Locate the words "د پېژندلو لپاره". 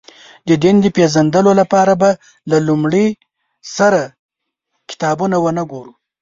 0.81-1.93